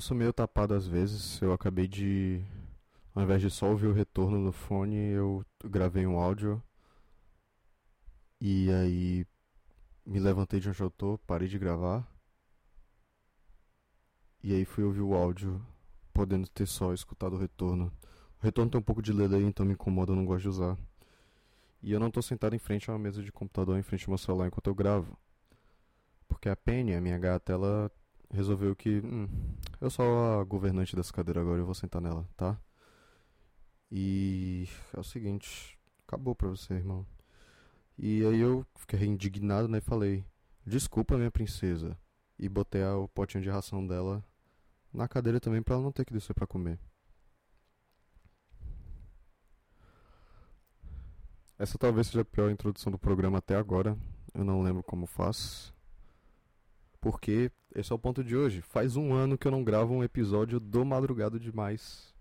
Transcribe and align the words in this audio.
Eu 0.00 0.02
sou 0.02 0.16
meio 0.16 0.32
tapado 0.32 0.72
às 0.72 0.86
vezes. 0.86 1.38
Eu 1.42 1.52
acabei 1.52 1.86
de. 1.86 2.42
Ao 3.14 3.22
invés 3.22 3.42
de 3.42 3.50
só 3.50 3.68
ouvir 3.68 3.86
o 3.86 3.92
retorno 3.92 4.38
no 4.38 4.50
fone, 4.50 4.96
eu 4.96 5.44
gravei 5.62 6.06
um 6.06 6.18
áudio. 6.18 6.62
E 8.40 8.70
aí. 8.70 9.26
Me 10.06 10.18
levantei 10.18 10.58
de 10.58 10.70
onde 10.70 10.80
eu 10.80 10.90
tô, 10.90 11.18
parei 11.26 11.48
de 11.48 11.58
gravar. 11.58 12.10
E 14.42 14.54
aí 14.54 14.64
fui 14.64 14.84
ouvir 14.84 15.02
o 15.02 15.12
áudio, 15.12 15.60
podendo 16.14 16.48
ter 16.48 16.64
só 16.64 16.94
escutado 16.94 17.34
o 17.34 17.38
retorno. 17.38 17.92
O 18.40 18.42
retorno 18.42 18.70
tem 18.70 18.78
um 18.80 18.82
pouco 18.82 19.02
de 19.02 19.12
delay, 19.12 19.42
então 19.44 19.66
me 19.66 19.74
incomoda, 19.74 20.12
eu 20.12 20.16
não 20.16 20.24
gosto 20.24 20.44
de 20.44 20.48
usar. 20.48 20.78
E 21.82 21.92
eu 21.92 22.00
não 22.00 22.10
tô 22.10 22.22
sentado 22.22 22.56
em 22.56 22.58
frente 22.58 22.88
a 22.90 22.94
uma 22.94 22.98
mesa 22.98 23.22
de 23.22 23.30
computador, 23.30 23.78
em 23.78 23.82
frente 23.82 24.06
ao 24.06 24.12
meu 24.12 24.18
celular 24.18 24.46
enquanto 24.46 24.68
eu 24.68 24.74
gravo. 24.74 25.14
Porque 26.26 26.48
a 26.48 26.56
Penny, 26.56 26.94
a 26.94 27.02
minha 27.02 27.18
gata, 27.18 27.52
ela 27.52 27.92
resolveu 28.30 28.74
que. 28.76 29.00
Hum, 29.00 29.28
eu 29.80 29.90
sou 29.90 30.40
a 30.40 30.44
governante 30.44 30.96
dessa 30.96 31.12
cadeira 31.12 31.40
agora, 31.40 31.60
eu 31.60 31.66
vou 31.66 31.74
sentar 31.74 32.00
nela, 32.00 32.28
tá? 32.36 32.60
E 33.90 34.68
é 34.94 35.00
o 35.00 35.04
seguinte, 35.04 35.78
acabou 36.06 36.34
pra 36.34 36.48
você, 36.48 36.74
irmão. 36.74 37.06
E 37.98 38.24
aí 38.24 38.40
eu 38.40 38.66
fiquei 38.76 39.04
indignado, 39.06 39.68
né? 39.68 39.78
E 39.78 39.80
falei: 39.82 40.24
Desculpa, 40.64 41.16
minha 41.16 41.30
princesa. 41.30 41.98
E 42.38 42.48
botei 42.48 42.82
o 42.84 43.08
potinho 43.08 43.42
de 43.42 43.50
ração 43.50 43.86
dela 43.86 44.24
na 44.92 45.06
cadeira 45.06 45.40
também 45.40 45.62
pra 45.62 45.74
ela 45.74 45.84
não 45.84 45.92
ter 45.92 46.04
que 46.04 46.12
descer 46.12 46.34
pra 46.34 46.46
comer. 46.46 46.78
Essa 51.58 51.76
talvez 51.76 52.06
seja 52.06 52.22
a 52.22 52.24
pior 52.24 52.50
introdução 52.50 52.90
do 52.90 52.98
programa 52.98 53.38
até 53.38 53.54
agora. 53.54 53.96
Eu 54.32 54.44
não 54.44 54.62
lembro 54.62 54.82
como 54.82 55.06
faço. 55.06 55.74
Porque 57.00 57.50
esse 57.74 57.92
é 57.92 57.94
o 57.94 57.98
ponto 57.98 58.22
de 58.22 58.36
hoje. 58.36 58.60
Faz 58.60 58.96
um 58.96 59.12
ano 59.12 59.38
que 59.38 59.46
eu 59.46 59.52
não 59.52 59.64
gravo 59.64 59.94
um 59.94 60.04
episódio 60.04 60.60
do 60.60 60.84
Madrugado 60.84 61.40
Demais. 61.40 62.14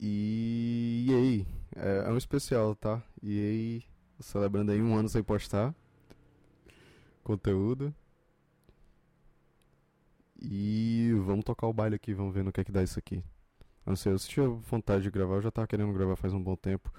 E, 0.00 1.06
e 1.08 1.14
aí? 1.14 1.46
É, 1.74 2.08
é, 2.08 2.10
um 2.10 2.16
especial, 2.16 2.74
tá? 2.76 3.02
E 3.22 3.40
aí, 3.40 3.84
celebrando 4.20 4.70
aí 4.70 4.80
um 4.80 4.94
ano 4.94 5.08
sem 5.08 5.22
postar 5.22 5.74
conteúdo. 7.24 7.94
E 10.40 11.12
vamos 11.24 11.44
tocar 11.44 11.66
o 11.66 11.72
baile 11.72 11.96
aqui, 11.96 12.14
vamos 12.14 12.32
ver 12.32 12.44
no 12.44 12.52
que 12.52 12.60
é 12.60 12.64
que 12.64 12.72
dá 12.72 12.82
isso 12.82 12.98
aqui. 12.98 13.16
Eu 13.84 13.90
não 13.90 13.96
sei, 13.96 14.12
eu 14.12 14.18
tinha 14.18 14.48
vontade 14.48 15.02
de 15.02 15.10
gravar, 15.10 15.36
eu 15.36 15.42
já 15.42 15.50
tava 15.50 15.66
querendo 15.66 15.92
gravar 15.92 16.16
faz 16.16 16.32
um 16.32 16.42
bom 16.42 16.54
tempo. 16.56 16.92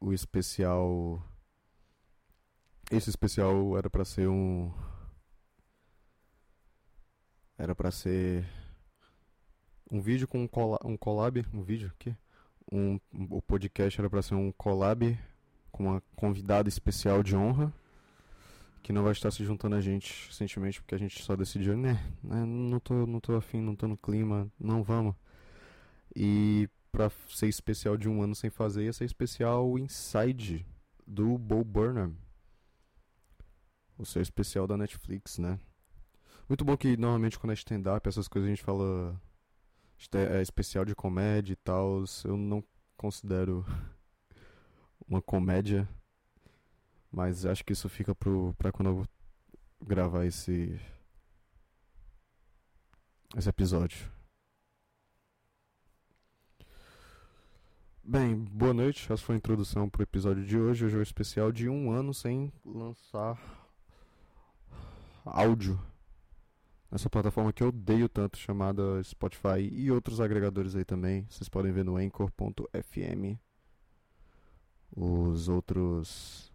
O 0.00 0.12
especial. 0.12 1.22
Esse 2.90 3.10
especial 3.10 3.78
era 3.78 3.88
para 3.88 4.04
ser 4.04 4.28
um 4.28 4.72
era 7.58 7.74
para 7.74 7.90
ser 7.90 8.44
um 9.90 10.00
vídeo 10.00 10.26
com 10.26 10.42
um, 10.42 10.48
cola 10.48 10.78
um 10.84 10.96
collab, 10.96 11.44
um 11.52 11.62
vídeo 11.62 11.92
aqui. 11.94 12.16
Um, 12.72 12.98
o 13.30 13.42
podcast 13.42 14.00
era 14.00 14.08
para 14.08 14.22
ser 14.22 14.34
um 14.34 14.50
collab 14.52 15.18
com 15.70 15.84
uma 15.84 16.02
convidada 16.16 16.68
especial 16.68 17.22
de 17.22 17.36
honra 17.36 17.72
que 18.82 18.92
não 18.92 19.02
vai 19.02 19.12
estar 19.12 19.30
se 19.30 19.42
juntando 19.44 19.76
a 19.76 19.80
gente 19.80 20.26
recentemente 20.28 20.80
porque 20.80 20.94
a 20.94 20.98
gente 20.98 21.22
só 21.22 21.34
decidiu, 21.34 21.74
né, 21.74 22.04
né 22.22 22.44
não 22.44 22.78
tô 22.78 23.06
não 23.06 23.18
tô 23.18 23.34
afim, 23.34 23.60
não 23.60 23.74
tô 23.74 23.88
no 23.88 23.96
clima, 23.96 24.50
não 24.60 24.82
vamos. 24.82 25.14
E 26.14 26.68
para 26.92 27.10
ser 27.28 27.48
especial 27.48 27.96
de 27.96 28.08
um 28.08 28.22
ano 28.22 28.34
sem 28.34 28.50
fazer, 28.50 28.84
ia 28.84 28.92
ser 28.92 29.04
especial 29.04 29.78
Inside 29.78 30.66
do 31.06 31.36
Bo 31.38 31.64
Burnham. 31.64 32.14
O 33.96 34.04
seu 34.04 34.20
especial 34.20 34.66
da 34.66 34.76
Netflix, 34.76 35.38
né? 35.38 35.58
Muito 36.48 36.62
bom 36.62 36.76
que 36.76 36.94
normalmente 36.96 37.38
quando 37.38 37.52
é 37.52 37.54
stand-up, 37.54 38.06
essas 38.06 38.28
coisas 38.28 38.46
a 38.46 38.54
gente 38.54 38.62
fala 38.62 39.18
é 40.12 40.42
especial 40.42 40.84
de 40.84 40.94
comédia 40.94 41.54
e 41.54 41.56
tal. 41.56 42.04
Eu 42.24 42.36
não 42.36 42.62
considero 42.96 43.64
uma 45.08 45.22
comédia. 45.22 45.88
Mas 47.10 47.46
acho 47.46 47.64
que 47.64 47.72
isso 47.72 47.88
fica 47.88 48.14
pro, 48.14 48.54
pra 48.58 48.70
quando 48.70 48.88
eu 48.88 49.06
gravar 49.80 50.26
esse. 50.26 50.78
esse 53.36 53.48
episódio. 53.48 54.12
Bem, 58.02 58.36
boa 58.36 58.74
noite. 58.74 59.10
Essa 59.10 59.22
foi 59.22 59.36
a 59.36 59.38
introdução 59.38 59.88
pro 59.88 60.02
episódio 60.02 60.44
de 60.44 60.58
hoje. 60.58 60.84
Hoje 60.84 60.96
é 60.96 60.98
o 60.98 61.02
especial 61.02 61.50
de 61.50 61.70
um 61.70 61.90
ano 61.90 62.12
sem 62.12 62.52
lançar 62.62 63.40
áudio 65.24 65.80
nessa 66.94 67.10
plataforma 67.10 67.52
que 67.52 67.60
eu 67.60 67.68
odeio 67.68 68.08
tanto, 68.08 68.38
chamada 68.38 69.02
Spotify 69.02 69.58
e 69.72 69.90
outros 69.90 70.20
agregadores 70.20 70.76
aí 70.76 70.84
também. 70.84 71.26
Vocês 71.28 71.48
podem 71.48 71.72
ver 71.72 71.84
no 71.84 71.96
anchor.fm. 71.96 73.36
Os 74.96 75.48
outros. 75.48 76.52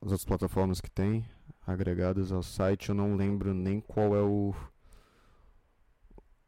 As 0.00 0.10
outras 0.10 0.24
plataformas 0.24 0.80
que 0.80 0.90
tem 0.90 1.26
agregadas 1.66 2.32
ao 2.32 2.42
site, 2.42 2.88
eu 2.88 2.94
não 2.94 3.16
lembro 3.16 3.52
nem 3.52 3.80
qual 3.80 4.16
é 4.16 4.22
o 4.22 4.54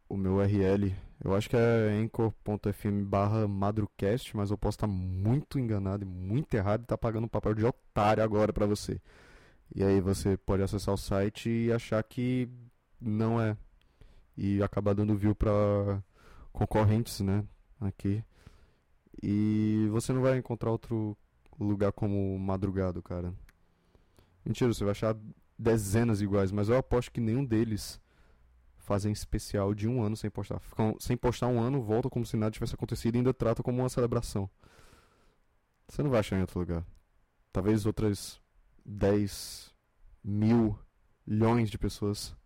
o 0.09 0.16
meu 0.16 0.37
URL. 0.37 0.97
Eu 1.22 1.34
acho 1.34 1.51
que 1.51 1.56
é 1.56 1.91
anchor.fm 2.03 3.05
barra 3.05 3.47
madrucast, 3.47 4.34
mas 4.34 4.51
eu 4.51 4.56
posso 4.56 4.77
estar 4.77 4.87
muito 4.87 5.59
enganado 5.59 6.03
e 6.03 6.06
muito 6.06 6.55
errado 6.55 6.83
e 6.83 6.87
tá 6.87 6.97
pagando 6.97 7.25
um 7.25 7.28
papel 7.28 7.55
de 7.55 7.65
otário 7.66 8.22
agora 8.25 8.55
para 8.55 8.65
você. 8.65 8.99
E 9.75 9.82
aí 9.82 10.00
você 10.00 10.36
pode 10.36 10.62
acessar 10.62 10.94
o 10.94 10.98
site 10.98 11.48
e 11.48 11.72
achar 11.72 12.02
que 12.02 12.48
não 13.00 13.41
é. 13.41 13.56
E 14.36 14.62
acabar 14.62 14.94
dando 14.94 15.16
view 15.16 15.34
para 15.34 16.02
concorrentes, 16.52 17.20
né? 17.20 17.44
Aqui. 17.80 18.24
E 19.22 19.88
você 19.91 20.12
não 20.12 20.22
vai 20.22 20.38
encontrar 20.38 20.70
outro 20.70 21.16
lugar 21.58 21.92
como 21.92 22.38
madrugado, 22.38 23.03
cara. 23.03 23.32
Mentira, 24.44 24.72
você 24.72 24.84
vai 24.84 24.92
achar 24.92 25.16
dezenas 25.58 26.20
iguais, 26.20 26.50
mas 26.50 26.69
eu 26.69 26.76
aposto 26.76 27.12
que 27.12 27.20
nenhum 27.20 27.44
deles 27.44 28.00
fazem 28.76 29.12
especial 29.12 29.74
de 29.74 29.88
um 29.88 30.03
ano 30.03 30.16
sem 30.16 30.30
postar. 30.30 30.58
Ficam, 30.60 30.97
sem 31.00 31.16
postar 31.16 31.48
um 31.48 31.60
ano, 31.60 31.80
volta 31.80 32.10
como 32.10 32.26
se 32.26 32.36
nada 32.36 32.50
tivesse 32.53 32.74
acontecido 32.74 33.14
e 33.14 33.19
ainda 33.19 33.32
trata 33.32 33.62
como 33.62 33.80
uma 33.80 33.88
celebração. 33.88 34.48
Você 35.88 36.03
não 36.03 36.10
vai 36.10 36.20
achar 36.20 36.36
em 36.36 36.42
outro 36.42 36.58
lugar. 36.58 36.84
Talvez 37.53 37.86
outras 37.86 38.41
10 38.84 39.75
mil, 40.22 40.78
milhões 41.27 41.71
de 41.71 41.78
pessoas 41.78 42.37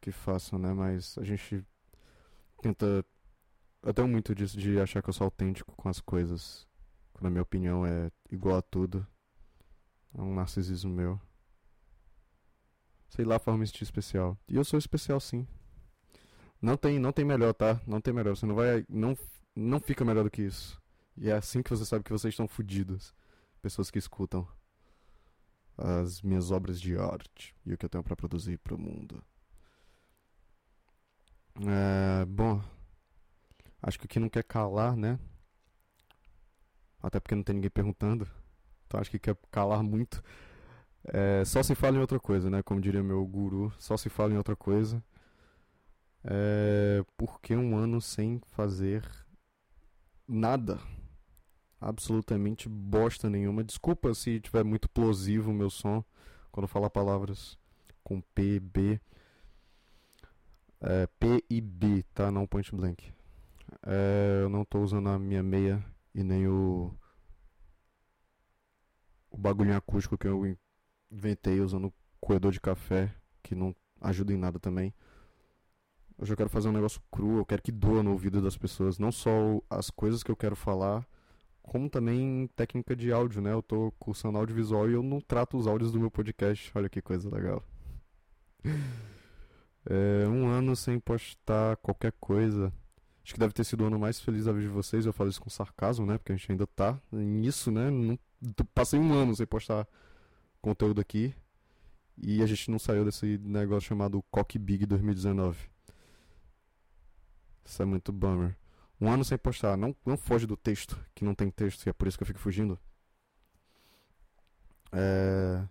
que 0.00 0.10
façam, 0.10 0.58
né? 0.58 0.72
Mas 0.72 1.16
a 1.18 1.24
gente 1.24 1.64
tenta. 2.62 3.04
Eu 3.82 3.94
tenho 3.94 4.08
muito 4.08 4.34
disso 4.34 4.58
de 4.58 4.78
achar 4.78 5.02
que 5.02 5.08
eu 5.08 5.14
sou 5.14 5.24
autêntico 5.24 5.74
com 5.76 5.88
as 5.88 6.00
coisas. 6.00 6.66
Quando 7.12 7.26
a 7.26 7.30
minha 7.30 7.42
opinião 7.42 7.86
é 7.86 8.10
igual 8.30 8.58
a 8.58 8.62
tudo. 8.62 9.06
É 10.14 10.20
um 10.20 10.34
narcisismo 10.34 10.90
meu. 10.90 11.20
Sei 13.08 13.24
lá, 13.24 13.38
forma 13.38 13.64
de 13.64 13.82
especial. 13.82 14.38
E 14.48 14.56
eu 14.56 14.64
sou 14.64 14.78
especial 14.78 15.20
sim. 15.20 15.46
Não 16.60 16.76
tem, 16.76 16.98
não 16.98 17.12
tem 17.12 17.24
melhor, 17.24 17.54
tá? 17.54 17.80
Não 17.86 18.00
tem 18.00 18.12
melhor. 18.12 18.36
Você 18.36 18.46
não 18.46 18.54
vai. 18.54 18.84
Não, 18.88 19.16
não 19.54 19.80
fica 19.80 20.04
melhor 20.04 20.24
do 20.24 20.30
que 20.30 20.42
isso. 20.42 20.80
E 21.16 21.28
é 21.28 21.32
assim 21.32 21.62
que 21.62 21.70
você 21.70 21.84
sabe 21.84 22.04
que 22.04 22.12
vocês 22.12 22.32
estão 22.32 22.46
fodidos. 22.46 23.14
Pessoas 23.62 23.90
que 23.90 23.98
escutam 23.98 24.46
as 25.80 26.20
minhas 26.20 26.50
obras 26.50 26.80
de 26.80 26.96
arte 26.96 27.54
e 27.64 27.72
o 27.72 27.78
que 27.78 27.86
eu 27.86 27.88
tenho 27.88 28.04
para 28.04 28.14
produzir 28.14 28.58
para 28.58 28.74
o 28.74 28.78
mundo. 28.78 29.22
É, 31.66 32.24
bom, 32.26 32.62
acho 33.82 33.98
que 33.98 34.06
aqui 34.06 34.20
não 34.20 34.28
quer 34.28 34.44
calar, 34.44 34.94
né? 34.96 35.18
Até 37.02 37.18
porque 37.18 37.34
não 37.34 37.42
tem 37.42 37.54
ninguém 37.54 37.70
perguntando. 37.70 38.28
Então 38.86 39.00
acho 39.00 39.10
que 39.10 39.18
quer 39.18 39.36
calar 39.50 39.82
muito. 39.82 40.22
É, 41.04 41.44
só 41.46 41.62
se 41.62 41.74
fala 41.74 41.96
em 41.96 42.00
outra 42.00 42.20
coisa, 42.20 42.50
né? 42.50 42.62
Como 42.62 42.80
diria 42.80 43.02
meu 43.02 43.24
guru, 43.26 43.72
só 43.78 43.96
se 43.96 44.10
fala 44.10 44.34
em 44.34 44.36
outra 44.36 44.54
coisa. 44.54 45.02
É, 46.22 47.02
porque 47.16 47.56
um 47.56 47.76
ano 47.76 48.00
sem 48.00 48.40
fazer 48.48 49.02
nada 50.28 50.78
absolutamente 51.80 52.68
bosta 52.68 53.30
nenhuma. 53.30 53.64
Desculpa 53.64 54.12
se 54.14 54.40
tiver 54.40 54.64
muito 54.64 54.88
plosivo 54.88 55.50
o 55.50 55.54
meu 55.54 55.70
som 55.70 56.04
quando 56.50 56.68
falar 56.68 56.90
palavras 56.90 57.58
com 58.02 58.20
P, 58.20 58.60
B. 58.60 59.00
É, 60.80 61.06
P 61.18 61.44
e 61.48 61.60
B, 61.60 62.04
tá? 62.14 62.30
Não 62.30 62.46
point 62.46 62.74
blank. 62.74 63.12
É, 63.86 64.40
eu 64.42 64.48
não 64.48 64.62
estou 64.62 64.82
usando 64.82 65.08
a 65.08 65.18
minha 65.18 65.42
meia 65.42 65.84
e 66.14 66.22
nem 66.22 66.46
o 66.48 66.92
o 69.30 69.38
bagulhinho 69.38 69.76
acústico 69.76 70.18
que 70.18 70.26
eu 70.26 70.56
inventei 71.10 71.60
usando 71.60 71.92
coedor 72.20 72.50
de 72.50 72.60
café, 72.60 73.14
que 73.42 73.54
não 73.54 73.74
ajuda 74.00 74.32
em 74.32 74.36
nada 74.36 74.58
também. 74.58 74.92
Eu 76.18 76.26
já 76.26 76.36
quero 76.36 76.50
fazer 76.50 76.68
um 76.68 76.72
negócio 76.72 77.00
cru, 77.10 77.38
eu 77.38 77.46
quero 77.46 77.62
que 77.62 77.72
doa 77.72 78.02
no 78.02 78.10
ouvido 78.10 78.42
das 78.42 78.58
pessoas, 78.58 78.98
não 78.98 79.12
só 79.12 79.30
as 79.70 79.88
coisas 79.88 80.22
que 80.22 80.30
eu 80.30 80.36
quero 80.36 80.56
falar, 80.56 81.06
como 81.70 81.88
também 81.88 82.48
técnica 82.56 82.96
de 82.96 83.12
áudio, 83.12 83.40
né? 83.40 83.52
Eu 83.52 83.62
tô 83.62 83.92
cursando 83.92 84.36
audiovisual 84.36 84.90
e 84.90 84.94
eu 84.94 85.04
não 85.04 85.20
trato 85.20 85.56
os 85.56 85.68
áudios 85.68 85.92
do 85.92 86.00
meu 86.00 86.10
podcast. 86.10 86.68
Olha 86.74 86.88
que 86.88 87.00
coisa 87.00 87.32
legal. 87.32 87.64
É, 89.88 90.26
um 90.26 90.48
ano 90.48 90.74
sem 90.74 90.98
postar 90.98 91.76
qualquer 91.76 92.12
coisa. 92.18 92.72
Acho 93.24 93.34
que 93.34 93.38
deve 93.38 93.54
ter 93.54 93.62
sido 93.62 93.84
o 93.84 93.86
ano 93.86 94.00
mais 94.00 94.18
feliz 94.18 94.46
da 94.46 94.52
vida 94.52 94.66
de 94.66 94.72
vocês. 94.72 95.06
Eu 95.06 95.12
falo 95.12 95.30
isso 95.30 95.40
com 95.40 95.48
sarcasmo, 95.48 96.04
né? 96.04 96.18
Porque 96.18 96.32
a 96.32 96.36
gente 96.36 96.50
ainda 96.50 96.66
tá 96.66 97.00
nisso, 97.12 97.70
né? 97.70 97.88
Não, 97.88 98.18
passei 98.74 98.98
um 98.98 99.12
ano 99.14 99.36
sem 99.36 99.46
postar 99.46 99.86
conteúdo 100.60 101.00
aqui. 101.00 101.32
E 102.18 102.42
a 102.42 102.46
gente 102.46 102.68
não 102.68 102.80
saiu 102.80 103.04
desse 103.04 103.38
negócio 103.38 103.88
chamado 103.88 104.20
Cock 104.28 104.58
Big 104.58 104.86
2019. 104.86 105.56
Isso 107.64 107.80
é 107.80 107.84
muito 107.84 108.12
bummer. 108.12 108.59
Um 109.00 109.10
ano 109.10 109.24
sem 109.24 109.38
postar. 109.38 109.76
Não, 109.76 109.96
não 110.04 110.16
foge 110.16 110.46
do 110.46 110.56
texto, 110.56 110.98
que 111.14 111.24
não 111.24 111.34
tem 111.34 111.50
texto, 111.50 111.86
e 111.86 111.90
é 111.90 111.92
por 111.92 112.06
isso 112.06 112.18
que 112.18 112.22
eu 112.22 112.26
fico 112.26 112.38
fugindo. 112.38 112.78
É... 114.92 115.66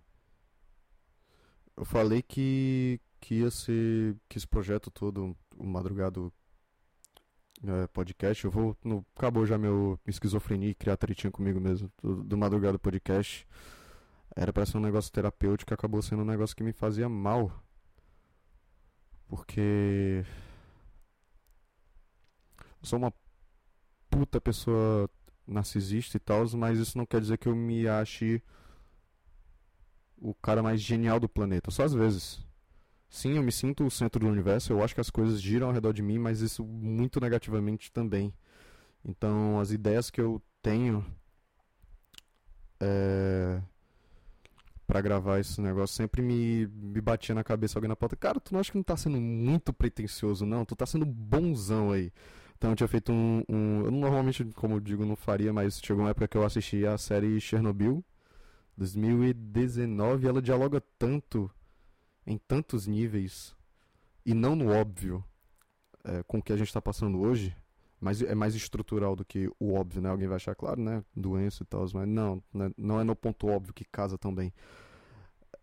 Eu 1.78 1.86
falei 1.86 2.22
que, 2.22 3.00
que 3.22 3.50
ser. 3.52 4.18
que 4.28 4.38
esse 4.38 4.48
projeto 4.48 4.92
todo, 4.92 5.36
o 5.56 5.66
Madrugado 5.66 6.34
é, 7.66 7.88
Podcast, 7.88 8.44
eu 8.46 8.52
vou. 8.52 8.76
No, 8.84 9.06
acabou 9.16 9.46
já 9.46 9.58
meu 9.58 10.00
esquizofrenia 10.08 10.70
e 10.70 10.76
criar 10.76 10.98
tretinha 10.98 11.32
comigo 11.32 11.60
mesmo, 11.60 11.92
do, 12.02 12.24
do 12.24 12.38
Madrugado 12.38 12.80
Podcast. 12.80 13.48
Era 14.36 14.54
para 14.54 14.66
ser 14.66 14.78
um 14.78 14.82
negócio 14.82 15.12
terapêutico, 15.12 15.74
acabou 15.74 16.02
sendo 16.02 16.22
um 16.22 16.26
negócio 16.26 16.56
que 16.56 16.64
me 16.64 16.74
fazia 16.74 17.10
mal. 17.10 17.52
Porque. 19.28 20.26
Sou 22.82 22.98
uma 23.00 23.14
puta 24.10 24.40
pessoa 24.42 25.10
narcisista 25.46 26.18
e 26.18 26.20
tal, 26.20 26.46
mas 26.58 26.80
isso 26.80 26.98
não 26.98 27.06
quer 27.06 27.22
dizer 27.22 27.38
que 27.38 27.48
eu 27.48 27.56
me 27.56 27.88
ache 27.88 28.42
o 30.18 30.34
cara 30.34 30.62
mais 30.62 30.82
genial 30.82 31.20
do 31.20 31.30
planeta. 31.30 31.72
Só 31.72 31.84
às 31.84 31.94
vezes. 31.94 32.46
Sim, 33.10 33.38
eu 33.38 33.44
me 33.44 33.52
sinto 33.52 33.84
o 33.86 33.90
centro 33.90 34.20
do 34.20 34.28
universo, 34.28 34.72
eu 34.72 34.84
acho 34.84 34.94
que 34.94 35.02
as 35.02 35.10
coisas 35.10 35.42
giram 35.42 35.68
ao 35.68 35.74
redor 35.74 35.94
de 35.94 36.04
mim, 36.04 36.20
mas 36.20 36.42
isso 36.42 36.64
muito 36.64 37.20
negativamente 37.20 37.92
também. 37.92 38.32
Então, 39.04 39.60
as 39.60 39.72
ideias 39.72 40.12
que 40.12 40.22
eu 40.22 40.40
tenho 40.62 41.04
é, 42.80 43.62
para 44.86 45.02
gravar 45.02 45.40
esse 45.40 45.62
negócio 45.62 45.96
sempre 45.96 46.22
me, 46.22 46.68
me 46.68 47.02
batia 47.02 47.36
na 47.36 47.44
cabeça 47.44 47.78
alguém 47.78 47.90
na 47.90 47.96
porta. 47.96 48.16
Cara, 48.16 48.40
tu 48.40 48.54
não 48.54 48.60
acha 48.60 48.72
que 48.72 48.78
não 48.78 48.84
tá 48.84 48.98
sendo 48.98 49.20
muito 49.20 49.74
pretencioso, 49.74 50.46
não? 50.46 50.66
Tu 50.66 50.76
tá 50.76 50.86
sendo 50.86 51.06
bonzão 51.06 51.92
aí. 51.92 52.12
Então 52.60 52.72
eu 52.72 52.76
tinha 52.76 52.90
feito 52.90 53.10
um, 53.14 53.42
um. 53.48 53.86
Eu 53.86 53.92
normalmente, 53.92 54.44
como 54.54 54.76
eu 54.76 54.80
digo, 54.82 55.06
não 55.06 55.16
faria, 55.16 55.54
mas 55.54 55.80
chegou 55.82 56.04
uma 56.04 56.10
época 56.10 56.28
que 56.28 56.38
eu 56.38 56.44
assisti 56.44 56.86
a 56.86 56.98
série 56.98 57.40
Chernobyl, 57.40 58.04
2019, 58.78 60.28
ela 60.28 60.42
dialoga 60.42 60.84
tanto, 61.00 61.50
em 62.28 62.38
tantos 62.38 62.86
níveis, 62.86 63.56
e 64.26 64.34
não 64.34 64.58
no 64.58 64.74
óbvio, 64.74 65.24
é, 66.04 66.22
com 66.24 66.40
o 66.40 66.44
que 66.44 66.52
a 66.52 66.58
gente 66.58 66.68
está 66.68 66.82
passando 66.82 67.22
hoje, 67.22 67.56
mas 67.98 68.22
é 68.22 68.36
mais 68.36 68.56
estrutural 68.56 69.16
do 69.16 69.24
que 69.24 69.50
o 69.58 69.74
óbvio, 69.74 70.02
né? 70.02 70.10
Alguém 70.10 70.28
vai 70.28 70.36
achar, 70.36 70.54
claro, 70.54 70.82
né? 70.82 71.02
Doença 71.16 71.64
e 71.64 71.66
tal, 71.66 71.86
mas 71.94 72.08
não, 72.10 72.44
né? 72.54 72.72
não 72.78 73.00
é 73.00 73.06
no 73.06 73.16
ponto 73.16 73.48
óbvio 73.48 73.74
que 73.74 73.86
casa 73.86 74.18
também. 74.18 74.54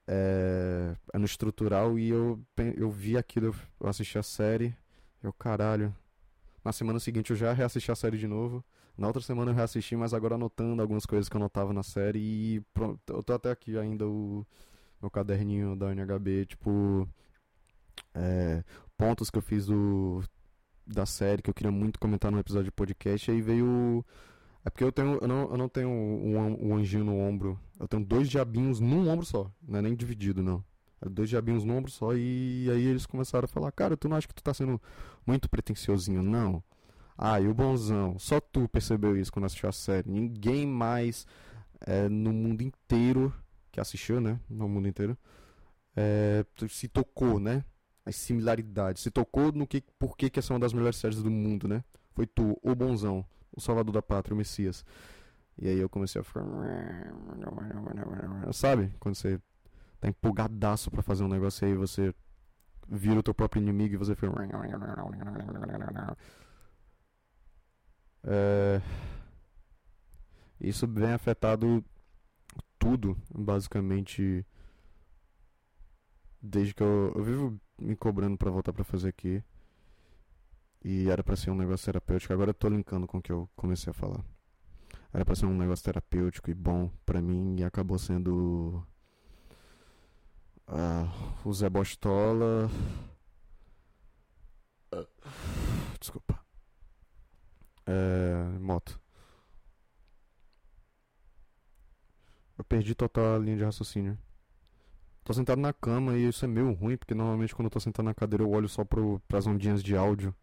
É, 0.06 0.96
é 1.12 1.18
no 1.18 1.26
estrutural 1.26 1.98
e 1.98 2.08
eu, 2.08 2.40
eu 2.74 2.90
vi 2.90 3.18
aquilo, 3.18 3.54
eu 3.78 3.86
assisti 3.86 4.16
a 4.16 4.22
série, 4.22 4.74
eu, 5.22 5.32
caralho, 5.32 5.94
na 6.66 6.72
semana 6.72 6.98
seguinte 6.98 7.30
eu 7.30 7.36
já 7.36 7.52
reassisti 7.52 7.92
a 7.92 7.94
série 7.94 8.18
de 8.18 8.26
novo. 8.26 8.64
Na 8.98 9.06
outra 9.06 9.22
semana 9.22 9.52
eu 9.52 9.54
reassisti, 9.54 9.94
mas 9.94 10.12
agora 10.12 10.34
anotando 10.34 10.82
algumas 10.82 11.06
coisas 11.06 11.28
que 11.28 11.36
eu 11.36 11.40
notava 11.40 11.72
na 11.72 11.84
série. 11.84 12.18
E 12.18 12.60
pronto, 12.74 13.00
eu 13.08 13.22
tô 13.22 13.34
até 13.34 13.52
aqui 13.52 13.78
ainda 13.78 14.04
o 14.04 14.44
meu 15.00 15.08
caderninho 15.08 15.76
da 15.76 15.92
NHB, 15.92 16.46
tipo. 16.46 17.08
É, 18.12 18.64
pontos 18.98 19.30
que 19.30 19.38
eu 19.38 19.42
fiz 19.42 19.66
do, 19.66 20.24
da 20.84 21.06
série 21.06 21.40
que 21.40 21.48
eu 21.48 21.54
queria 21.54 21.70
muito 21.70 22.00
comentar 22.00 22.32
no 22.32 22.38
episódio 22.40 22.64
de 22.64 22.72
podcast. 22.72 23.30
Aí 23.30 23.40
veio. 23.40 24.04
É 24.64 24.70
porque 24.70 24.82
eu 24.82 24.90
tenho. 24.90 25.18
Eu 25.22 25.28
não, 25.28 25.50
eu 25.50 25.56
não 25.56 25.68
tenho 25.68 25.88
um, 25.88 26.70
um 26.70 26.76
anjinho 26.76 27.04
no 27.04 27.16
ombro. 27.16 27.56
Eu 27.78 27.86
tenho 27.86 28.04
dois 28.04 28.28
diabinhos 28.28 28.80
num 28.80 29.08
ombro 29.08 29.24
só. 29.24 29.48
Não 29.62 29.78
é 29.78 29.82
nem 29.82 29.94
dividido, 29.94 30.42
não. 30.42 30.64
Dois 31.10 31.28
diabinhos 31.28 31.64
no 31.64 31.74
ombro 31.74 31.90
só. 31.90 32.14
E 32.14 32.68
aí 32.70 32.86
eles 32.86 33.06
começaram 33.06 33.44
a 33.44 33.48
falar: 33.48 33.70
Cara, 33.72 33.96
tu 33.96 34.08
não 34.08 34.16
acha 34.16 34.26
que 34.26 34.34
tu 34.34 34.42
tá 34.42 34.54
sendo 34.54 34.80
muito 35.26 35.48
pretenciosinho? 35.48 36.22
Não. 36.22 36.62
Ah, 37.18 37.40
e 37.40 37.48
o 37.48 37.54
bonzão. 37.54 38.18
Só 38.18 38.40
tu 38.40 38.68
percebeu 38.68 39.16
isso 39.16 39.32
quando 39.32 39.46
assistiu 39.46 39.68
a 39.68 39.72
série. 39.72 40.10
Ninguém 40.10 40.66
mais 40.66 41.26
é, 41.80 42.08
no 42.08 42.32
mundo 42.32 42.62
inteiro 42.62 43.32
que 43.70 43.80
assistiu, 43.80 44.20
né? 44.20 44.40
No 44.48 44.68
mundo 44.68 44.88
inteiro. 44.88 45.16
É, 45.94 46.44
se 46.68 46.88
tocou, 46.88 47.38
né? 47.38 47.64
As 48.04 48.16
similaridades. 48.16 49.02
Se 49.02 49.10
tocou 49.10 49.50
no 49.52 49.66
que, 49.66 49.82
por 49.98 50.16
que, 50.16 50.30
que 50.30 50.38
essa 50.38 50.52
é 50.52 50.54
uma 50.54 50.60
das 50.60 50.72
melhores 50.72 50.96
séries 50.96 51.22
do 51.22 51.30
mundo, 51.30 51.66
né? 51.66 51.82
Foi 52.12 52.26
tu, 52.26 52.58
o 52.62 52.74
bonzão, 52.74 53.24
o 53.54 53.60
salvador 53.60 53.94
da 53.94 54.02
pátria, 54.02 54.34
o 54.34 54.36
Messias. 54.36 54.84
E 55.58 55.68
aí 55.68 55.78
eu 55.78 55.88
comecei 55.88 56.20
a 56.20 56.24
ficar. 56.24 56.44
Sabe? 58.52 58.92
Quando 59.00 59.14
você 59.14 59.40
tá 60.06 60.10
empolgadaço 60.10 60.90
pra 60.90 61.02
fazer 61.02 61.24
um 61.24 61.28
negócio 61.28 61.66
aí, 61.66 61.74
você 61.74 62.14
vira 62.88 63.18
o 63.18 63.22
teu 63.22 63.34
próprio 63.34 63.60
inimigo 63.60 63.94
e 63.94 63.96
você 63.96 64.14
fica. 64.14 64.32
É... 68.24 68.80
Isso 70.60 70.86
vem 70.86 71.12
afetado 71.12 71.84
tudo, 72.78 73.16
basicamente, 73.34 74.44
desde 76.40 76.74
que 76.74 76.82
eu, 76.82 77.12
eu 77.14 77.22
vivo 77.22 77.60
me 77.78 77.94
cobrando 77.96 78.38
para 78.38 78.50
voltar 78.50 78.72
para 78.72 78.84
fazer 78.84 79.08
aqui. 79.08 79.42
E 80.82 81.10
era 81.10 81.22
para 81.22 81.36
ser 81.36 81.50
um 81.50 81.56
negócio 81.56 81.84
terapêutico. 81.84 82.32
Agora 82.32 82.50
eu 82.50 82.54
tô 82.54 82.68
linkando 82.68 83.06
com 83.06 83.18
o 83.18 83.22
que 83.22 83.32
eu 83.32 83.48
comecei 83.56 83.90
a 83.90 83.94
falar. 83.94 84.24
Era 85.12 85.24
para 85.24 85.34
ser 85.34 85.46
um 85.46 85.56
negócio 85.56 85.84
terapêutico 85.84 86.50
e 86.50 86.54
bom 86.54 86.90
para 87.04 87.20
mim 87.20 87.56
e 87.58 87.64
acabou 87.64 87.98
sendo 87.98 88.86
uh, 90.68 91.48
o 91.48 91.52
Zé 91.52 91.68
Bostola. 91.68 92.70
Desculpa. 95.98 96.38
É, 97.86 98.58
moto. 98.58 99.00
Eu 102.58 102.64
perdi 102.64 102.94
total 102.94 103.34
a 103.34 103.38
linha 103.38 103.56
de 103.56 103.64
raciocínio. 103.64 104.18
Tô 105.24 105.32
sentado 105.32 105.60
na 105.60 105.72
cama 105.72 106.16
e 106.16 106.28
isso 106.28 106.44
é 106.44 106.48
meio 106.48 106.72
ruim, 106.72 106.96
porque 106.96 107.14
normalmente 107.14 107.54
quando 107.54 107.66
eu 107.66 107.70
tô 107.70 107.80
sentado 107.80 108.04
na 108.04 108.14
cadeira 108.14 108.44
eu 108.44 108.50
olho 108.50 108.68
só 108.68 108.84
pro, 108.84 109.20
pras 109.26 109.46
ondinhas 109.46 109.82
de 109.82 109.96
áudio 109.96 110.34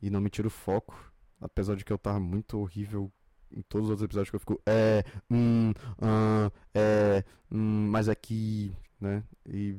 e 0.00 0.10
não 0.10 0.20
me 0.20 0.30
tiro 0.30 0.50
foco. 0.50 1.12
Apesar 1.40 1.76
de 1.76 1.84
que 1.84 1.92
eu 1.92 1.98
tava 1.98 2.18
muito 2.18 2.58
horrível 2.58 3.12
em 3.50 3.62
todos 3.62 3.86
os 3.86 3.90
outros 3.90 4.04
episódios 4.04 4.30
que 4.30 4.36
eu 4.36 4.40
fico 4.40 4.60
é, 4.66 5.04
hum, 5.30 5.72
ah, 6.00 6.50
é, 6.74 7.24
hum, 7.50 7.88
mas 7.90 8.08
aqui, 8.08 8.74
né? 9.00 9.22
E 9.46 9.78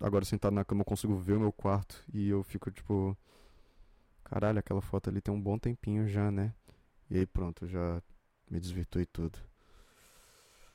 agora 0.00 0.24
sentado 0.24 0.54
na 0.54 0.64
cama 0.64 0.82
eu 0.82 0.84
consigo 0.84 1.16
ver 1.16 1.34
o 1.34 1.40
meu 1.40 1.52
quarto 1.52 2.04
e 2.12 2.28
eu 2.28 2.42
fico 2.42 2.70
tipo, 2.70 3.16
caralho, 4.24 4.58
aquela 4.58 4.80
foto 4.80 5.10
ali 5.10 5.20
tem 5.20 5.32
um 5.32 5.40
bom 5.40 5.58
tempinho 5.58 6.06
já, 6.08 6.30
né? 6.30 6.54
E 7.10 7.18
aí 7.18 7.26
pronto, 7.26 7.66
já 7.66 8.02
me 8.50 8.60
desvirtuei 8.60 9.06
tudo. 9.06 9.38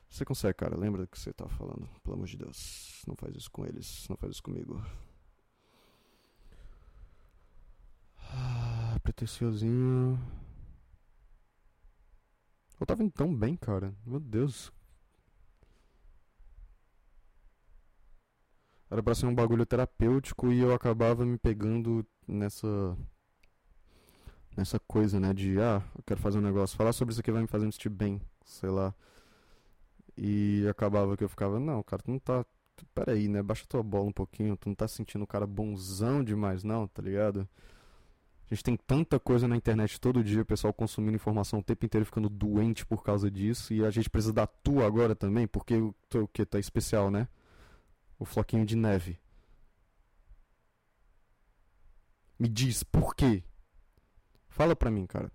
Você 0.10 0.24
consegue, 0.24 0.54
cara, 0.54 0.78
lembra 0.78 1.02
do 1.02 1.08
que 1.08 1.18
você 1.18 1.34
tá 1.34 1.48
falando, 1.48 1.90
pelo 2.04 2.16
amor 2.16 2.28
de 2.28 2.38
Deus. 2.38 3.02
Não 3.08 3.16
faz 3.16 3.36
isso 3.36 3.50
com 3.50 3.66
eles, 3.66 4.08
não 4.08 4.16
faz 4.16 4.34
isso 4.34 4.44
comigo. 4.44 4.80
Ah, 8.20 9.00
pretenciosinho. 9.02 10.20
Eu 12.80 12.86
tava 12.86 13.04
indo 13.04 13.12
tão 13.12 13.34
bem, 13.36 13.56
cara. 13.56 13.94
Meu 14.06 14.20
Deus. 14.20 14.72
Era 18.94 19.02
pra 19.02 19.16
ser 19.16 19.26
um 19.26 19.34
bagulho 19.34 19.66
terapêutico 19.66 20.54
e 20.54 20.60
eu 20.60 20.72
acabava 20.72 21.26
me 21.26 21.36
pegando 21.36 22.06
nessa. 22.28 22.96
Nessa 24.56 24.80
coisa, 24.80 25.20
né? 25.20 25.34
De, 25.34 25.60
ah, 25.60 25.82
eu 25.98 26.04
quero 26.06 26.20
fazer 26.20 26.38
um 26.38 26.44
negócio. 26.44 26.78
Falar 26.78 26.94
sobre 26.94 27.12
isso 27.12 27.20
aqui 27.20 27.32
vai 27.32 27.42
me 27.42 27.48
fazer 27.48 27.66
me 27.66 27.72
sentir 27.72 27.90
bem. 27.90 28.22
Sei 28.46 28.70
lá. 28.70 28.94
E 30.16 30.64
acabava 30.70 31.18
que 31.18 31.24
eu 31.24 31.28
ficava, 31.28 31.60
não, 31.60 31.82
cara, 31.82 32.04
tu 32.04 32.12
não 32.12 32.20
tá. 32.20 32.46
Peraí, 32.94 33.28
né? 33.28 33.42
Baixa 33.42 33.66
tua 33.68 33.82
bola 33.82 34.10
um 34.10 34.12
pouquinho. 34.12 34.56
Tu 34.56 34.70
não 34.70 34.76
tá 34.76 34.88
sentindo 34.88 35.24
o 35.24 35.28
cara 35.28 35.48
bonzão 35.48 36.24
demais, 36.24 36.64
não, 36.64 36.88
tá 36.88 37.02
ligado? 37.02 37.50
A 38.46 38.54
gente 38.54 38.64
tem 38.64 38.78
tanta 38.78 39.20
coisa 39.20 39.48
na 39.48 39.58
internet 39.58 40.00
todo 40.00 40.24
dia, 40.24 40.44
o 40.44 40.46
pessoal 40.46 40.72
consumindo 40.72 41.16
informação 41.16 41.62
o 41.62 41.64
tempo 41.64 41.84
inteiro 41.84 42.06
ficando 42.06 42.30
doente 42.30 42.86
por 42.86 43.02
causa 43.02 43.32
disso. 43.32 43.74
E 43.74 43.84
a 43.84 43.90
gente 43.90 44.08
precisa 44.08 44.32
da 44.32 44.46
tua 44.46 44.86
agora 44.86 45.16
também, 45.16 45.48
porque 45.48 45.78
o 45.78 45.96
que 46.32 46.46
tá 46.46 46.60
especial, 46.60 47.10
né? 47.10 47.28
O 48.24 48.26
floquinho 48.26 48.66
de 48.66 48.78
neve. 48.78 49.20
Me 52.40 52.48
diz 52.48 52.82
por 52.82 53.14
quê? 53.14 53.44
Fala 54.48 54.78
pra 54.78 54.90
mim, 54.90 55.06
cara. 55.06 55.30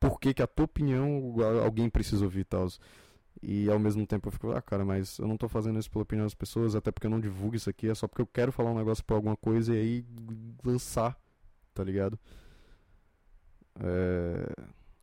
Por 0.00 0.18
que, 0.18 0.34
que 0.34 0.42
a 0.42 0.48
tua 0.48 0.64
opinião 0.64 1.36
alguém 1.62 1.88
precisa 1.88 2.24
ouvir 2.24 2.40
e 2.40 2.44
tal? 2.44 2.66
E 3.40 3.70
ao 3.70 3.78
mesmo 3.78 4.04
tempo 4.04 4.26
eu 4.26 4.32
fico, 4.32 4.50
ah, 4.50 4.60
cara, 4.60 4.84
mas 4.84 5.18
eu 5.18 5.28
não 5.28 5.36
tô 5.36 5.48
fazendo 5.48 5.78
isso 5.78 5.88
pela 5.88 6.02
opinião 6.02 6.26
das 6.26 6.34
pessoas, 6.34 6.74
até 6.74 6.90
porque 6.90 7.06
eu 7.06 7.10
não 7.10 7.20
divulgo 7.20 7.54
isso 7.54 7.70
aqui, 7.70 7.88
é 7.88 7.94
só 7.94 8.08
porque 8.08 8.22
eu 8.22 8.26
quero 8.26 8.50
falar 8.50 8.72
um 8.72 8.78
negócio 8.78 9.04
pra 9.04 9.14
alguma 9.14 9.36
coisa 9.36 9.72
e 9.72 9.78
aí 9.78 10.04
lançar, 10.64 11.16
tá 11.72 11.84
ligado? 11.84 12.18
É... 13.78 14.52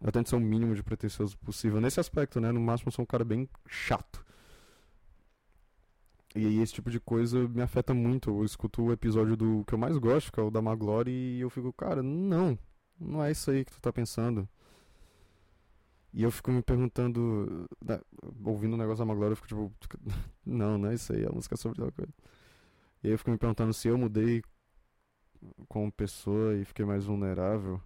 Eu 0.01 0.11
tento 0.11 0.27
ser 0.27 0.35
o 0.35 0.39
mínimo 0.41 0.75
de 0.75 0.83
pretensioso 0.83 1.37
possível 1.37 1.79
nesse 1.79 2.01
aspecto, 2.01 2.41
né? 2.41 2.51
No 2.51 2.59
máximo 2.59 2.89
eu 2.89 2.91
sou 2.91 3.03
um 3.03 3.05
cara 3.05 3.23
bem 3.23 3.47
chato. 3.67 4.32
E 6.35 6.47
aí 6.47 6.59
esse 6.59 6.73
tipo 6.73 6.89
de 6.89 6.99
coisa 6.99 7.47
me 7.47 7.61
afeta 7.61 7.93
muito. 7.93 8.29
Eu 8.29 8.43
escuto 8.43 8.83
o 8.83 8.91
episódio 8.91 9.37
do 9.37 9.63
que 9.65 9.73
eu 9.73 9.77
mais 9.77 9.97
gosto, 9.97 10.31
que 10.31 10.39
é 10.39 10.43
o 10.43 10.49
da 10.49 10.61
Maglory, 10.61 11.11
e 11.11 11.41
eu 11.41 11.49
fico, 11.49 11.71
cara, 11.73 12.01
não, 12.01 12.57
não 12.99 13.23
é 13.23 13.31
isso 13.31 13.51
aí 13.51 13.63
que 13.65 13.71
tu 13.71 13.81
tá 13.81 13.93
pensando. 13.93 14.47
E 16.13 16.21
eu 16.23 16.31
fico 16.31 16.51
me 16.51 16.61
perguntando, 16.61 17.67
né, 17.83 17.99
ouvindo 18.45 18.73
o 18.73 18.77
negócio 18.77 18.99
da 18.99 19.05
Maglory, 19.05 19.31
eu 19.31 19.35
fico 19.35 19.47
tipo, 19.47 19.99
não, 20.45 20.77
não 20.77 20.89
é 20.89 20.93
isso 20.95 21.13
aí, 21.13 21.25
a 21.25 21.31
música 21.31 21.55
é 21.55 21.57
sobre 21.57 21.79
tal 21.79 21.91
coisa. 21.91 22.13
E 23.03 23.07
aí 23.07 23.13
eu 23.13 23.17
fico 23.17 23.31
me 23.31 23.37
perguntando 23.37 23.73
se 23.73 23.87
eu 23.87 23.97
mudei 23.97 24.43
como 25.67 25.91
pessoa 25.91 26.55
e 26.55 26.65
fiquei 26.65 26.85
mais 26.85 27.05
vulnerável. 27.05 27.81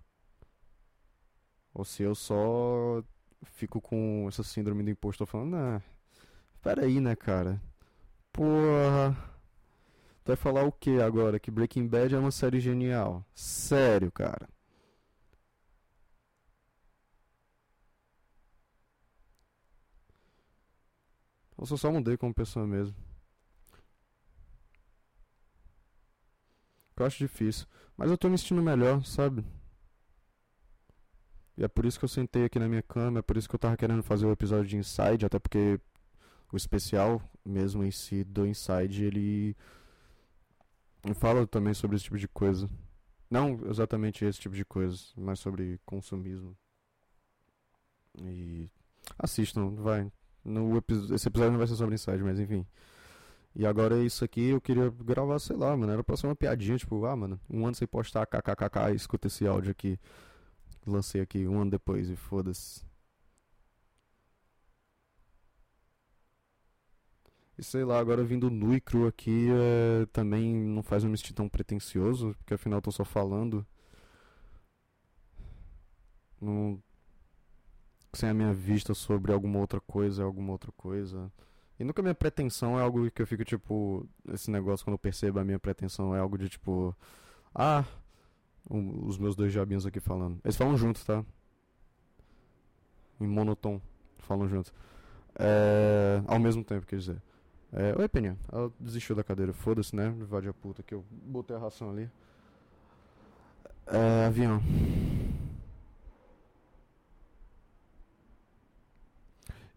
Ou 1.73 1.85
se 1.85 2.03
eu 2.03 2.15
só 2.15 3.03
fico 3.43 3.81
com 3.81 4.25
essa 4.27 4.43
síndrome 4.43 4.83
do 4.83 4.89
impostor 4.89 5.27
falando, 5.27 5.55
ah, 5.55 5.81
peraí, 6.61 6.99
né, 6.99 7.15
cara? 7.15 7.61
Porra. 8.37 9.17
Tu 10.23 10.27
vai 10.27 10.35
falar 10.35 10.63
o 10.63 10.71
que 10.71 11.01
agora? 11.01 11.39
Que 11.39 11.49
Breaking 11.49 11.87
Bad 11.87 12.13
é 12.13 12.19
uma 12.19 12.31
série 12.31 12.59
genial. 12.59 13.25
Sério, 13.33 14.11
cara. 14.11 14.47
Eu 21.57 21.65
só 21.65 21.91
mudei 21.91 22.15
como 22.15 22.33
pessoa 22.33 22.67
mesmo. 22.67 22.95
Eu 26.95 27.05
acho 27.05 27.17
difícil. 27.17 27.65
Mas 27.95 28.11
eu 28.11 28.17
tô 28.17 28.29
me 28.29 28.37
sentindo 28.37 28.61
melhor, 28.61 29.03
sabe? 29.03 29.43
E 31.57 31.63
é 31.63 31.67
por 31.67 31.85
isso 31.85 31.97
que 31.97 32.05
eu 32.05 32.09
sentei 32.09 32.45
aqui 32.45 32.59
na 32.59 32.67
minha 32.67 32.83
cama, 32.83 33.19
é 33.19 33.21
por 33.23 33.35
isso 33.35 33.49
que 33.49 33.55
eu 33.55 33.59
tava 33.59 33.75
querendo 33.75 34.03
fazer 34.03 34.27
o 34.27 34.31
episódio 34.31 34.67
de 34.67 34.77
Inside, 34.77 35.25
até 35.25 35.39
porque 35.39 35.79
o 36.51 36.57
especial 36.57 37.21
mesmo 37.45 37.83
em 37.83 37.91
si 37.91 38.23
do 38.23 38.45
Inside, 38.45 39.05
ele 39.05 39.55
fala 41.15 41.45
também 41.47 41.73
sobre 41.73 41.95
esse 41.95 42.05
tipo 42.05 42.17
de 42.17 42.27
coisa. 42.27 42.69
Não 43.29 43.59
exatamente 43.69 44.23
esse 44.25 44.39
tipo 44.39 44.55
de 44.55 44.63
coisa, 44.63 44.97
mas 45.15 45.39
sobre 45.39 45.79
consumismo. 45.85 46.55
E 48.21 48.69
assistam, 49.19 49.75
vai. 49.75 50.11
No 50.43 50.77
esse 51.13 51.27
episódio 51.27 51.51
não 51.51 51.57
vai 51.57 51.67
ser 51.67 51.75
sobre 51.75 51.95
Inside, 51.95 52.23
mas 52.23 52.39
enfim. 52.39 52.65
E 53.55 53.65
agora 53.65 53.97
é 53.97 54.03
isso 54.03 54.23
aqui, 54.23 54.49
eu 54.49 54.61
queria 54.61 54.89
gravar, 54.89 55.39
sei 55.39 55.55
lá, 55.55 55.75
mano. 55.75 55.91
Era 55.91 56.03
pra 56.03 56.15
ser 56.15 56.27
uma 56.27 56.35
piadinha, 56.35 56.77
tipo, 56.77 57.03
ah, 57.05 57.15
mano, 57.15 57.39
um 57.49 57.65
ano 57.65 57.75
sem 57.75 57.87
postar 57.87 58.25
kkkk, 58.25 58.93
escuta 58.95 59.27
esse 59.27 59.47
áudio 59.47 59.71
aqui. 59.71 59.99
Lancei 60.85 61.21
aqui 61.21 61.47
um 61.47 61.59
ano 61.59 61.71
depois 61.71 62.09
e 62.09 62.15
foda-se. 62.15 62.85
E 67.57 67.63
sei 67.63 67.83
lá, 67.83 67.99
agora 67.99 68.23
vindo 68.23 68.49
nu 68.51 68.75
e 68.75 68.79
cru 68.79 69.07
aqui 69.07 69.47
é, 69.51 70.05
também 70.07 70.53
não 70.53 70.83
faz 70.83 71.03
eu 71.03 71.09
me 71.09 71.17
sentir 71.17 71.33
tão 71.33 71.49
pretencioso, 71.49 72.35
porque 72.37 72.53
afinal 72.53 72.77
eu 72.77 72.81
tô 72.83 72.91
só 72.91 73.03
falando. 73.03 73.65
Não, 76.39 76.81
sem 78.13 78.29
a 78.29 78.33
minha 78.33 78.53
vista 78.53 78.93
sobre 78.93 79.31
alguma 79.31 79.59
outra 79.59 79.79
coisa, 79.81 80.23
alguma 80.23 80.51
outra 80.51 80.71
coisa. 80.71 81.31
E 81.79 81.83
nunca 81.83 82.01
minha 82.01 82.15
pretensão 82.15 82.77
é 82.79 82.81
algo 82.81 83.09
que 83.11 83.21
eu 83.21 83.27
fico 83.27 83.43
tipo. 83.45 84.07
Esse 84.27 84.49
negócio 84.51 84.85
quando 84.85 84.93
eu 84.95 84.99
percebo 84.99 85.39
a 85.39 85.43
minha 85.43 85.59
pretensão 85.59 86.15
é 86.15 86.19
algo 86.19 86.37
de 86.37 86.49
tipo. 86.49 86.95
Ah, 87.53 87.85
os 88.69 89.17
meus 89.17 89.35
dois 89.35 89.51
diabinhos 89.51 89.85
aqui 89.85 89.99
falando. 89.99 90.39
Eles 90.43 90.57
falam 90.57 90.77
juntos, 90.77 91.03
tá? 91.03 91.23
Em 93.19 93.27
monotom. 93.27 93.81
Falam 94.19 94.47
juntos. 94.47 94.73
É, 95.39 96.21
ao 96.27 96.39
mesmo 96.39 96.63
tempo, 96.63 96.85
quer 96.85 96.97
dizer. 96.97 97.21
É, 97.71 97.93
Oi, 97.99 98.07
Peninha. 98.07 98.37
Ela 98.51 98.71
desistiu 98.79 99.15
da 99.15 99.23
cadeira. 99.23 99.53
Foda-se, 99.53 99.95
né? 99.95 100.09
Vade 100.29 100.47
a 100.47 100.53
puta 100.53 100.81
que 100.83 100.93
eu 100.93 101.03
botei 101.09 101.55
a 101.55 101.59
ração 101.59 101.89
ali. 101.89 102.09
É, 103.87 104.25
avião. 104.25 104.61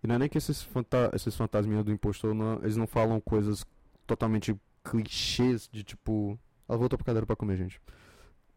E 0.02 0.06
não 0.06 0.14
é 0.14 0.18
nem 0.18 0.28
que 0.28 0.38
esses, 0.38 0.62
fanta 0.62 1.10
esses 1.14 1.34
fantasminhas 1.36 1.84
do 1.84 1.92
impostor, 1.92 2.34
não, 2.34 2.54
eles 2.62 2.76
não 2.76 2.86
falam 2.86 3.20
coisas 3.20 3.66
totalmente 4.06 4.56
clichês 4.82 5.68
de 5.70 5.84
tipo. 5.84 6.38
Ela 6.68 6.78
voltou 6.78 6.98
pra 6.98 7.04
cadeira 7.04 7.26
pra 7.26 7.36
comer, 7.36 7.56
gente. 7.56 7.80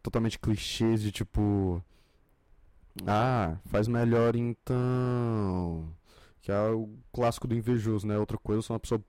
Totalmente 0.01 0.39
clichês 0.39 1.01
de 1.01 1.11
tipo. 1.11 1.83
Ah, 3.05 3.57
faz 3.65 3.87
melhor 3.87 4.35
então. 4.35 5.89
Que 6.43 6.51
é 6.51 6.59
o 6.69 6.99
clássico 7.13 7.47
do 7.47 7.55
invejoso, 7.55 8.05
né? 8.05 8.19
Outra 8.19 8.37
coisa, 8.37 8.59
eu 8.59 8.61
sou 8.61 8.73
uma 8.73 8.79
pessoa. 8.79 9.01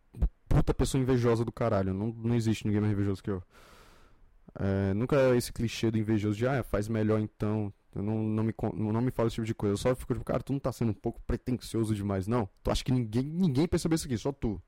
Puta 0.48 0.72
pessoa 0.72 1.02
invejosa 1.02 1.44
do 1.44 1.50
caralho. 1.50 1.92
Não, 1.92 2.06
não 2.12 2.36
existe 2.36 2.64
ninguém 2.64 2.80
mais 2.80 2.92
invejoso 2.92 3.20
que 3.20 3.30
eu. 3.30 3.42
É, 4.54 4.94
nunca 4.94 5.16
é 5.16 5.36
esse 5.36 5.52
clichê 5.52 5.90
do 5.90 5.98
invejoso 5.98 6.38
de, 6.38 6.46
ah, 6.46 6.62
faz 6.62 6.86
melhor 6.88 7.20
então. 7.20 7.74
Eu 7.92 8.04
não, 8.04 8.22
não, 8.22 8.44
me, 8.44 8.54
não 8.74 9.00
me 9.00 9.10
fala 9.10 9.26
esse 9.26 9.34
tipo 9.34 9.46
de 9.46 9.54
coisa. 9.54 9.72
Eu 9.74 9.78
só 9.78 9.94
fico 9.96 10.14
tipo, 10.14 10.24
cara, 10.24 10.44
tu 10.44 10.52
não 10.52 10.60
tá 10.60 10.70
sendo 10.70 10.90
um 10.90 10.94
pouco 10.94 11.20
pretencioso 11.26 11.92
demais, 11.92 12.28
não? 12.28 12.48
Tu 12.62 12.70
acha 12.70 12.84
que 12.84 12.92
ninguém, 12.92 13.24
ninguém 13.24 13.66
percebeu 13.66 13.96
isso 13.96 14.06
aqui, 14.06 14.16
só 14.16 14.30
tu. 14.32 14.62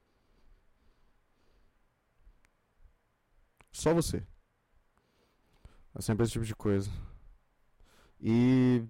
Só 3.72 3.94
você. 3.94 4.24
É 5.94 6.02
sempre 6.02 6.24
esse 6.24 6.32
tipo 6.32 6.44
de 6.44 6.54
coisa. 6.54 6.90
E 8.20 8.82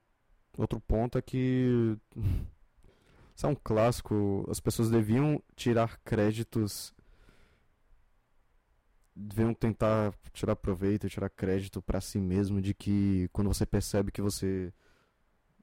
outro 0.56 0.80
ponto 0.80 1.18
é 1.18 1.22
que 1.22 1.98
Isso 3.36 3.46
é 3.46 3.50
um 3.50 3.54
clássico. 3.54 4.46
As 4.50 4.58
pessoas 4.60 4.88
deviam 4.90 5.42
tirar 5.54 5.98
créditos. 6.04 6.94
Deviam 9.14 9.52
tentar 9.52 10.14
tirar 10.32 10.56
proveito, 10.56 11.08
tirar 11.08 11.28
crédito 11.30 11.82
para 11.82 12.00
si 12.00 12.18
mesmo 12.18 12.60
de 12.62 12.72
que 12.74 13.28
quando 13.32 13.48
você 13.48 13.66
percebe 13.66 14.10
que 14.10 14.22
você 14.22 14.72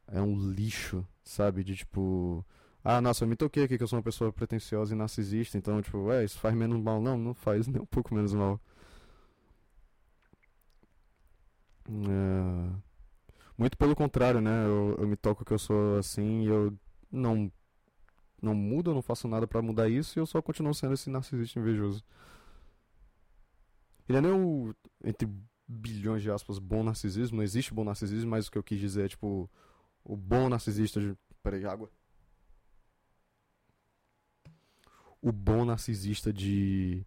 é 0.08 0.22
um 0.22 0.51
lixo, 0.51 1.06
sabe? 1.24 1.63
De 1.63 1.75
tipo. 1.75 2.46
Ah, 2.84 3.01
nossa, 3.01 3.24
eu 3.24 3.27
me 3.27 3.36
toquei 3.36 3.63
aqui 3.63 3.77
que 3.77 3.84
eu 3.84 3.88
sou 3.88 3.98
uma 3.98 4.03
pessoa 4.03 4.32
pretensiosa 4.32 4.94
e 4.94 4.98
narcisista, 4.98 5.58
então, 5.58 5.82
tipo, 5.82 5.98
ué, 6.06 6.24
isso 6.25 6.39
faz 6.39 6.53
menos 6.56 6.80
mal. 6.82 7.01
Não, 7.01 7.18
não 7.18 7.34
faz 7.34 7.65
nem 7.68 7.82
um 7.82 7.86
pouco 7.86 8.13
menos 8.13 8.34
mal. 8.34 8.60
É... 11.89 12.94
Muito 13.58 13.77
pelo 13.77 13.96
contrário, 13.96 14.42
né? 14.42 14.65
Eu, 14.65 14.98
eu 15.00 15.08
me 15.08 15.15
toco 15.15 15.46
que 15.46 15.53
eu 15.53 15.60
sou 15.60 15.98
assim 15.98 16.44
e 16.44 16.48
eu 16.48 16.74
não 17.12 17.51
não 18.43 18.53
muda, 18.55 18.89
eu 18.91 18.95
não 18.95 19.01
faço 19.01 19.27
nada 19.27 19.47
para 19.47 19.62
mudar 19.62 19.89
isso 19.89 20.17
e 20.17 20.21
eu 20.21 20.25
só 20.25 20.41
continuo 20.41 20.73
sendo 20.73 20.93
esse 20.93 21.09
narcisista 21.09 21.59
invejoso. 21.59 22.03
Ele 24.07 24.17
é 24.17 24.21
nem 24.21 24.31
o, 24.31 24.75
entre 25.03 25.27
bilhões 25.67 26.21
de 26.21 26.29
aspas, 26.29 26.59
bom 26.59 26.83
narcisismo, 26.83 27.38
não 27.38 27.43
existe 27.43 27.73
bom 27.73 27.83
narcisismo, 27.83 28.31
mas 28.31 28.47
o 28.47 28.51
que 28.51 28.57
eu 28.57 28.63
quis 28.63 28.79
dizer 28.79 29.05
é, 29.05 29.07
tipo, 29.07 29.50
o 30.03 30.15
bom 30.15 30.50
narcisista 30.50 31.00
de... 31.00 31.17
Peraí, 31.41 31.65
água. 31.65 31.89
O 35.21 35.31
bom 35.31 35.65
narcisista 35.65 36.31
de... 36.33 37.05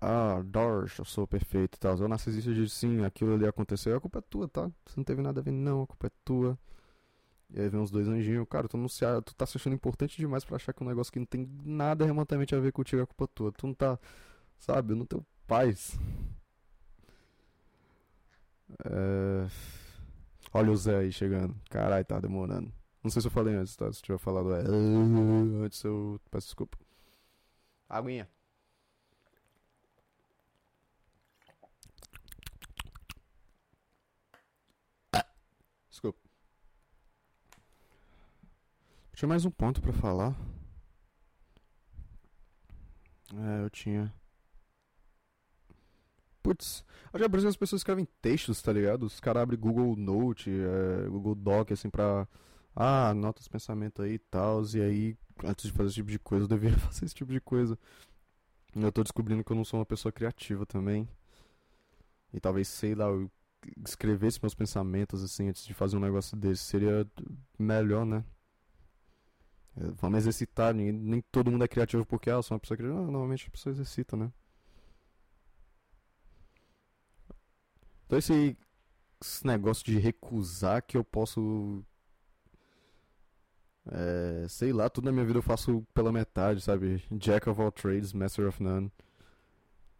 Ah, 0.00 0.42
Dorsch, 0.44 0.98
eu 0.98 1.04
sou 1.04 1.26
perfeito 1.26 1.76
e 1.76 1.78
tal. 1.78 1.96
O 1.96 2.08
narcisista 2.08 2.52
de 2.52 2.68
sim, 2.68 3.04
aquilo 3.04 3.34
ali 3.34 3.46
aconteceu, 3.46 3.96
a 3.96 4.00
culpa 4.00 4.18
é 4.18 4.22
tua, 4.22 4.48
tá? 4.48 4.70
Você 4.84 4.94
não 4.96 5.04
teve 5.04 5.22
nada 5.22 5.40
a 5.40 5.42
ver, 5.42 5.52
não, 5.52 5.82
a 5.82 5.86
culpa 5.86 6.08
é 6.08 6.10
tua. 6.24 6.58
E 7.50 7.60
aí 7.60 7.68
vem 7.68 7.80
os 7.80 7.90
dois 7.90 8.08
anjinhos, 8.08 8.46
cara, 8.48 8.68
tu, 8.68 8.76
não 8.76 8.88
se, 8.88 9.04
tu 9.22 9.34
tá 9.34 9.46
se 9.46 9.56
achando 9.56 9.74
importante 9.74 10.16
demais 10.16 10.44
para 10.44 10.56
achar 10.56 10.72
que 10.72 10.82
um 10.82 10.86
negócio 10.86 11.12
que 11.12 11.18
não 11.18 11.26
tem 11.26 11.48
nada 11.64 12.04
remotamente 12.04 12.54
a 12.54 12.60
ver 12.60 12.72
contigo 12.72 13.02
é 13.02 13.06
culpa 13.06 13.28
tua. 13.28 13.52
Tu 13.52 13.66
não 13.66 13.74
tá, 13.74 13.98
sabe, 14.58 14.94
não 14.94 15.06
tem 15.06 15.24
paz. 15.46 15.98
É... 18.84 19.46
Olha 20.52 20.72
o 20.72 20.76
Zé 20.76 20.98
aí 20.98 21.12
chegando. 21.12 21.54
Caralho, 21.70 22.04
tá 22.04 22.18
demorando. 22.18 22.72
Não 23.02 23.10
sei 23.10 23.22
se 23.22 23.28
eu 23.28 23.32
falei 23.32 23.54
antes, 23.54 23.76
tá? 23.76 23.92
Se 23.92 24.02
tiver 24.02 24.18
falado 24.18 24.52
é... 24.54 24.64
antes 25.64 25.82
eu 25.84 26.20
peço 26.30 26.48
desculpa. 26.48 26.76
Aguinha. 27.88 28.28
Tinha 39.16 39.30
mais 39.30 39.46
um 39.46 39.50
ponto 39.50 39.80
para 39.80 39.94
falar. 39.94 40.36
É, 43.34 43.64
eu 43.64 43.70
tinha. 43.70 44.12
Putz, 46.42 46.84
acho 47.12 47.24
que 47.24 47.28
por 47.30 47.46
as 47.46 47.56
pessoas 47.56 47.80
escrevem 47.80 48.06
textos, 48.22 48.62
tá 48.62 48.72
ligado? 48.72 49.04
Os 49.04 49.18
caras 49.18 49.42
abrem 49.42 49.58
Google 49.58 49.96
Note, 49.96 50.50
é, 50.50 51.08
Google 51.08 51.34
Doc, 51.34 51.72
assim, 51.72 51.90
pra 51.90 52.28
Ah, 52.74 53.10
anota 53.10 53.40
os 53.40 53.48
pensamentos 53.48 54.04
aí 54.04 54.14
e 54.14 54.18
tal, 54.18 54.62
e 54.74 54.80
aí, 54.82 55.16
antes 55.44 55.66
de 55.66 55.72
fazer 55.72 55.88
esse 55.88 55.96
tipo 55.96 56.10
de 56.10 56.18
coisa, 56.18 56.44
eu 56.44 56.48
deveria 56.48 56.78
fazer 56.78 57.06
esse 57.06 57.14
tipo 57.14 57.32
de 57.32 57.40
coisa. 57.40 57.78
Eu 58.76 58.92
tô 58.92 59.02
descobrindo 59.02 59.44
que 59.44 59.52
eu 59.52 59.56
não 59.56 59.64
sou 59.64 59.80
uma 59.80 59.86
pessoa 59.86 60.12
criativa 60.12 60.66
também. 60.66 61.08
E 62.32 62.40
talvez, 62.40 62.68
sei 62.68 62.94
lá, 62.94 63.06
eu 63.06 63.30
escrevesse 63.84 64.38
meus 64.42 64.54
pensamentos 64.54 65.22
assim 65.22 65.48
antes 65.48 65.64
de 65.66 65.74
fazer 65.74 65.96
um 65.96 66.00
negócio 66.00 66.36
desse 66.36 66.62
seria 66.64 67.06
melhor, 67.58 68.04
né? 68.06 68.24
Vamos 69.76 70.18
exercitar, 70.20 70.72
nem, 70.74 70.90
nem 70.90 71.20
todo 71.30 71.50
mundo 71.50 71.64
é 71.64 71.68
criativo 71.68 72.04
porque 72.06 72.30
ah, 72.30 72.34
eu 72.34 72.42
sou 72.42 72.54
uma 72.54 72.60
pessoa 72.60 72.78
criativa. 72.78 72.98
Não, 72.98 73.10
normalmente 73.10 73.46
a 73.48 73.50
pessoa 73.50 73.72
exercita, 73.72 74.16
né? 74.16 74.32
Então 78.06 78.18
esse, 78.18 78.56
esse 79.20 79.46
negócio 79.46 79.84
de 79.84 79.98
recusar 79.98 80.82
que 80.82 80.96
eu 80.96 81.04
posso. 81.04 81.84
É, 83.88 84.46
sei 84.48 84.72
lá, 84.72 84.88
tudo 84.88 85.04
na 85.04 85.12
minha 85.12 85.24
vida 85.24 85.38
eu 85.38 85.42
faço 85.42 85.86
pela 85.94 86.10
metade, 86.10 86.60
sabe? 86.60 87.04
Jack 87.12 87.48
of 87.48 87.60
all 87.60 87.70
trades, 87.70 88.12
master 88.12 88.48
of 88.48 88.62
none. 88.62 88.90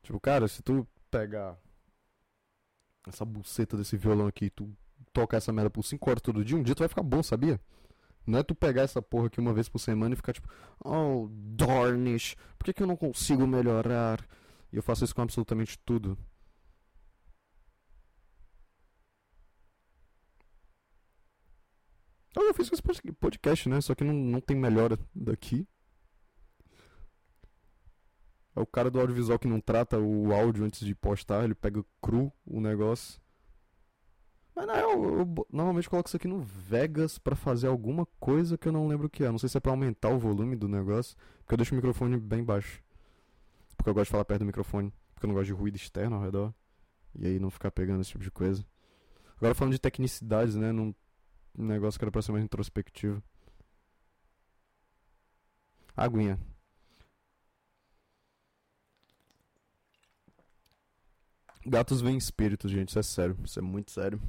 Tipo, 0.03 0.19
cara, 0.19 0.49
se 0.49 0.63
tu 0.63 0.87
pegar 1.11 1.57
essa 3.07 3.25
buceta 3.25 3.77
desse 3.77 3.97
violão 3.97 4.27
aqui, 4.27 4.51
tu 4.51 4.75
tocar 5.13 5.37
essa 5.39 5.53
merda 5.53 5.71
por 5.71 5.83
5 5.85 6.11
horas 6.11 6.23
todo 6.23 6.45
dia, 6.45 6.57
um 6.57 6.63
dia 6.63 6.75
tu 6.75 6.81
vai 6.81 6.89
ficar 6.89 7.03
bom, 7.03 7.23
sabia? 7.23 7.61
Não 8.27 8.41
é 8.41 8.43
tu 8.43 8.55
pegar 8.55 8.83
essa 8.83 9.01
porra 9.01 9.29
aqui 9.29 9.39
uma 9.41 9.55
vez 9.55 9.69
por 9.69 9.79
semana 9.79 10.15
e 10.15 10.17
ficar 10.17 10.33
tipo, 10.33 10.49
oh, 10.85 11.29
darnish, 11.31 12.37
por 12.59 12.65
que, 12.65 12.73
que 12.73 12.83
eu 12.83 12.87
não 12.87 12.97
consigo 12.97 13.47
melhorar? 13.47 14.27
E 14.73 14.77
eu 14.77 14.83
faço 14.83 15.05
isso 15.05 15.15
com 15.15 15.23
absolutamente 15.23 15.79
tudo. 15.79 16.19
Eu 22.35 22.49
já 22.49 22.55
fiz 22.55 22.71
esse 22.71 22.83
podcast, 23.15 23.69
né? 23.69 23.81
Só 23.81 23.95
que 23.95 24.05
não, 24.05 24.13
não 24.13 24.41
tem 24.41 24.57
melhora 24.57 24.99
daqui. 25.15 25.67
É 28.55 28.61
o 28.61 28.67
cara 28.67 28.91
do 28.91 29.01
audiovisual 29.01 29.39
que 29.39 29.49
não 29.49 29.61
trata 29.61 29.99
o 29.99 30.33
áudio 30.33 30.65
antes 30.65 30.81
de 30.85 30.95
postar, 30.95 31.45
ele 31.45 31.55
pega 31.55 31.85
cru 32.01 32.33
o 32.45 32.61
negócio. 32.61 33.21
Mas 34.57 34.67
não, 34.67 34.75
eu, 34.75 35.19
eu, 35.19 35.47
normalmente 35.53 35.89
coloco 35.91 36.09
isso 36.09 36.17
aqui 36.17 36.27
no 36.27 36.41
Vegas 36.41 37.19
para 37.19 37.37
fazer 37.37 37.67
alguma 37.67 38.07
coisa 38.19 38.57
que 38.57 38.67
eu 38.67 38.73
não 38.73 38.89
lembro 38.89 39.07
o 39.07 39.11
que 39.11 39.23
é. 39.23 39.31
Não 39.31 39.39
sei 39.39 39.51
se 39.51 39.59
é 39.59 39.61
pra 39.61 39.71
aumentar 39.71 40.09
o 40.09 40.19
volume 40.19 40.57
do 40.57 40.67
negócio, 40.67 41.15
porque 41.41 41.53
eu 41.53 41.59
deixo 41.59 41.75
o 41.75 41.77
microfone 41.77 42.17
bem 42.17 42.43
baixo. 42.43 42.83
Porque 43.77 43.91
eu 43.91 43.93
gosto 43.93 44.07
de 44.07 44.13
falar 44.13 44.25
perto 44.25 44.41
do 44.41 44.47
microfone, 44.47 44.91
porque 45.13 45.27
eu 45.27 45.29
não 45.29 45.35
gosto 45.35 45.49
de 45.49 45.53
ruído 45.53 45.77
externo 45.77 46.17
ao 46.17 46.23
redor. 46.23 46.55
E 47.15 47.27
aí 47.27 47.39
não 47.39 47.51
ficar 47.51 47.71
pegando 47.71 48.01
esse 48.01 48.11
tipo 48.11 48.25
de 48.25 48.31
coisa. 48.31 48.65
Agora 49.37 49.55
falando 49.55 49.75
de 49.75 49.79
tecnicidades, 49.79 50.55
né? 50.55 50.73
Num 50.73 50.95
negócio 51.55 51.99
que 51.99 52.05
era 52.05 52.11
pra 52.11 52.23
ser 52.23 52.33
mais 52.33 52.43
introspectivo. 52.43 53.23
Aguinha. 55.95 56.39
Gatos 61.67 62.01
vêm 62.01 62.17
espíritos, 62.17 62.71
gente, 62.71 62.89
isso 62.89 62.99
é 62.99 63.03
sério, 63.03 63.37
isso 63.45 63.59
é 63.59 63.63
muito 63.63 63.91
sério. 63.91 64.21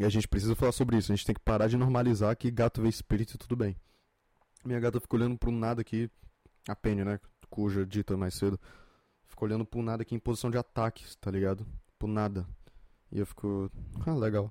E 0.00 0.04
a 0.06 0.08
gente 0.08 0.26
precisa 0.26 0.56
falar 0.56 0.72
sobre 0.72 0.96
isso, 0.96 1.12
a 1.12 1.14
gente 1.14 1.26
tem 1.26 1.34
que 1.34 1.42
parar 1.42 1.68
de 1.68 1.76
normalizar 1.76 2.34
que 2.34 2.50
gato 2.50 2.80
vê 2.80 2.88
espírito 2.88 3.34
e 3.34 3.38
tudo 3.38 3.54
bem. 3.54 3.76
Minha 4.64 4.80
gata 4.80 4.98
ficou 4.98 5.20
olhando 5.20 5.36
pro 5.36 5.50
nada 5.50 5.82
aqui, 5.82 6.10
a 6.66 6.74
Penny, 6.74 7.04
né, 7.04 7.20
cuja 7.50 7.84
dita 7.84 8.16
mais 8.16 8.32
cedo, 8.32 8.58
ficou 9.28 9.46
olhando 9.46 9.62
pro 9.62 9.82
nada 9.82 10.00
aqui 10.00 10.14
em 10.14 10.18
posição 10.18 10.50
de 10.50 10.56
ataque, 10.56 11.04
tá 11.18 11.30
ligado? 11.30 11.66
Pro 11.98 12.08
nada. 12.08 12.46
E 13.12 13.18
eu 13.18 13.26
fico, 13.26 13.70
ah, 14.06 14.14
legal. 14.14 14.50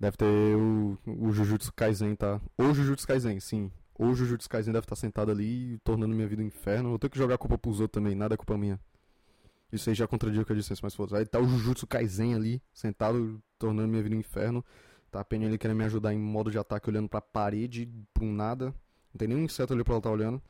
Deve 0.00 0.16
ter 0.16 0.24
o, 0.56 0.98
o 1.06 1.32
Jujutsu 1.32 1.70
Kaisen, 1.74 2.14
tá? 2.14 2.40
Ou 2.56 2.72
Jujutsu 2.72 3.06
Kaisen, 3.06 3.38
sim. 3.40 3.70
Ou 3.94 4.14
Jujutsu 4.14 4.48
Kaisen 4.48 4.72
deve 4.72 4.86
estar 4.86 4.96
sentado 4.96 5.30
ali, 5.30 5.78
tornando 5.84 6.14
minha 6.14 6.26
vida 6.26 6.42
um 6.42 6.46
inferno. 6.46 6.88
Vou 6.88 6.98
ter 6.98 7.10
que 7.10 7.18
jogar 7.18 7.34
a 7.34 7.38
culpa 7.38 7.58
pros 7.58 7.78
outros 7.78 8.02
também, 8.02 8.16
nada 8.16 8.32
é 8.32 8.38
culpa 8.38 8.56
minha. 8.56 8.80
Isso 9.72 9.88
aí 9.88 9.94
já 9.94 10.06
contradiz 10.06 10.40
o 10.40 10.44
que 10.44 10.52
eu 10.52 10.56
disse, 10.56 10.72
mas 10.82 10.94
foda 10.94 11.18
Aí 11.18 11.26
tá 11.26 11.40
o 11.40 11.46
Jujutsu 11.46 11.86
Kaisen 11.86 12.34
ali, 12.34 12.62
sentado, 12.72 13.42
tornando 13.58 13.88
minha 13.88 14.02
vida 14.02 14.14
um 14.14 14.20
inferno. 14.20 14.64
Tá 15.10 15.20
a 15.20 15.24
Penny 15.24 15.46
ali 15.46 15.58
querendo 15.58 15.76
me 15.78 15.84
ajudar 15.84 16.12
em 16.12 16.18
modo 16.18 16.50
de 16.50 16.58
ataque, 16.58 16.88
olhando 16.88 17.08
pra 17.08 17.20
parede, 17.20 17.88
pra 18.14 18.24
um 18.24 18.32
nada. 18.32 18.66
Não 19.12 19.18
tem 19.18 19.28
nenhum 19.28 19.42
inseto 19.44 19.72
ali 19.72 19.82
pra 19.82 19.94
ela 19.94 20.02
tá 20.02 20.10
olhando. 20.10 20.42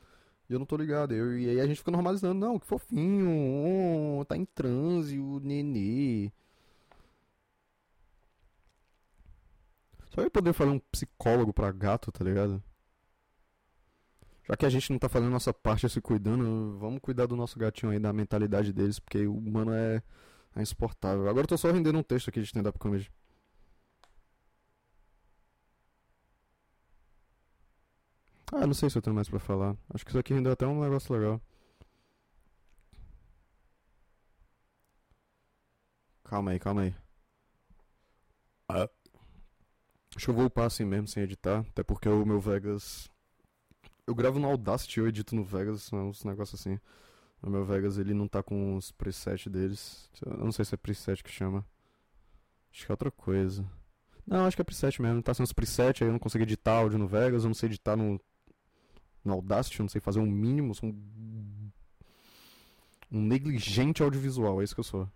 E 0.49 0.53
eu 0.53 0.59
não 0.59 0.65
tô 0.65 0.77
ligado. 0.77 1.13
Eu, 1.13 1.37
e 1.37 1.49
aí 1.49 1.59
a 1.59 1.67
gente 1.67 1.77
fica 1.77 1.91
normalizando. 1.91 2.39
Não, 2.39 2.59
que 2.59 2.65
fofinho. 2.67 4.19
Oh, 4.19 4.25
tá 4.25 4.37
em 4.37 4.45
transe, 4.45 5.19
o 5.19 5.39
nenê. 5.39 6.31
Só 10.09 10.21
eu 10.21 10.31
poder 10.31 10.53
falar 10.53 10.71
um 10.71 10.79
psicólogo 10.91 11.53
pra 11.53 11.71
gato, 11.71 12.11
tá 12.11 12.23
ligado? 12.23 12.61
Já 14.47 14.55
que 14.55 14.65
a 14.65 14.69
gente 14.69 14.91
não 14.91 14.99
tá 14.99 15.09
fazendo 15.09 15.31
nossa 15.31 15.53
parte 15.53 15.89
se 15.89 16.01
cuidando, 16.01 16.77
vamos 16.79 16.99
cuidar 17.01 17.25
do 17.25 17.35
nosso 17.35 17.59
gatinho 17.59 17.91
aí, 17.91 17.99
da 17.99 18.13
mentalidade 18.13 18.71
deles, 18.71 18.99
porque 18.99 19.27
o 19.27 19.35
humano 19.37 19.73
é, 19.73 20.01
é 20.55 20.61
insuportável. 20.61 21.27
Agora 21.29 21.43
eu 21.43 21.47
tô 21.47 21.57
só 21.57 21.71
rendendo 21.71 21.99
um 21.99 22.03
texto 22.03 22.29
aqui 22.29 22.39
de 22.39 22.45
stand-up 22.47 22.79
comedy. 22.79 23.11
Ah, 28.51 28.65
não 28.65 28.73
sei 28.73 28.89
se 28.89 28.97
eu 28.97 29.01
tenho 29.01 29.15
mais 29.15 29.29
pra 29.29 29.39
falar. 29.39 29.75
Acho 29.93 30.05
que 30.05 30.11
isso 30.11 30.19
aqui 30.19 30.33
rendeu 30.33 30.51
até 30.51 30.65
um 30.65 30.81
negócio 30.81 31.13
legal. 31.13 31.41
Calma 36.23 36.51
aí, 36.51 36.59
calma 36.59 36.81
aí. 36.83 36.95
Ah. 38.69 38.89
Acho 40.15 40.25
que 40.25 40.29
eu 40.31 40.33
vou 40.35 40.45
upar 40.45 40.65
assim 40.65 40.85
mesmo, 40.85 41.07
sem 41.07 41.23
editar. 41.23 41.59
Até 41.69 41.83
porque 41.83 42.09
o 42.09 42.25
meu 42.25 42.39
Vegas 42.39 43.09
eu 44.07 44.15
gravo 44.15 44.39
no 44.39 44.47
Audacity, 44.47 44.99
eu 44.99 45.07
edito 45.07 45.35
no 45.35 45.43
Vegas, 45.43 45.91
uns 45.91 46.23
negócios 46.23 46.59
assim. 46.59 46.79
O 47.43 47.49
meu 47.49 47.65
Vegas 47.65 47.97
ele 47.97 48.13
não 48.13 48.27
tá 48.27 48.41
com 48.41 48.77
os 48.77 48.91
presets 48.91 49.51
deles. 49.51 50.09
Eu 50.25 50.37
não 50.37 50.51
sei 50.51 50.65
se 50.65 50.73
é 50.73 50.77
preset 50.77 51.23
que 51.23 51.29
chama. 51.29 51.65
Acho 52.71 52.85
que 52.85 52.91
é 52.91 52.93
outra 52.93 53.11
coisa. 53.11 53.69
Não, 54.25 54.45
acho 54.45 54.55
que 54.55 54.61
é 54.61 54.65
preset 54.65 55.01
mesmo. 55.01 55.21
Tá 55.21 55.33
sendo 55.33 55.45
os 55.45 55.53
presets, 55.53 56.01
aí 56.01 56.07
eu 56.07 56.13
não 56.13 56.19
consigo 56.19 56.43
editar 56.43 56.77
áudio 56.77 56.97
no 56.97 57.07
Vegas, 57.07 57.43
eu 57.43 57.49
não 57.49 57.53
sei 57.53 57.67
editar 57.67 57.95
no, 57.95 58.19
no 59.23 59.33
Audacity, 59.33 59.79
eu 59.79 59.83
não 59.83 59.89
sei 59.89 60.01
fazer 60.01 60.19
um 60.19 60.25
mínimo, 60.25 60.73
sou 60.73 60.89
um, 60.89 61.71
um 63.11 63.21
negligente 63.21 64.01
audiovisual, 64.01 64.61
é 64.61 64.63
isso 64.63 64.73
que 64.73 64.79
eu 64.79 64.85
sou. 64.85 65.09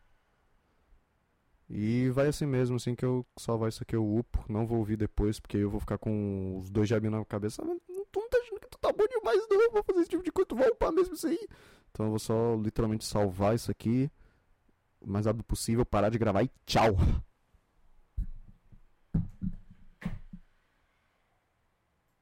E 1.69 2.09
vai 2.09 2.27
assim 2.27 2.45
mesmo, 2.45 2.75
assim 2.75 2.93
que 2.93 3.05
eu 3.05 3.25
salvar 3.37 3.69
isso 3.69 3.81
aqui 3.81 3.95
eu 3.95 4.05
upo, 4.05 4.43
não 4.49 4.67
vou 4.67 4.79
ouvir 4.79 4.97
depois, 4.97 5.39
porque 5.39 5.57
eu 5.57 5.69
vou 5.69 5.79
ficar 5.79 5.97
com 5.97 6.57
os 6.57 6.69
dois 6.69 6.89
jabinhos 6.89 7.17
na 7.17 7.25
cabeça. 7.25 7.63
Tu 8.11 8.19
não 8.19 8.29
tá 8.29 8.37
achando 8.37 8.59
que 8.59 8.67
tu 8.69 8.77
tá 8.77 8.91
bom 8.91 9.05
demais, 9.07 9.47
não, 9.49 9.61
eu 9.61 9.71
vou 9.71 9.83
fazer 9.83 10.01
esse 10.01 10.09
tipo 10.09 10.23
de 10.23 10.31
coisa, 10.31 10.47
tu 10.47 10.55
vai 10.55 10.69
upar 10.69 10.91
mesmo 10.91 11.13
isso 11.13 11.27
aí. 11.27 11.39
Então 11.91 12.05
eu 12.05 12.09
vou 12.09 12.19
só 12.19 12.55
literalmente 12.55 13.05
salvar 13.05 13.55
isso 13.55 13.71
aqui 13.71 14.09
o 15.01 15.09
mais 15.09 15.25
rápido 15.25 15.43
possível, 15.43 15.85
parar 15.85 16.09
de 16.09 16.17
gravar 16.17 16.43
e 16.43 16.51
tchau! 16.65 16.95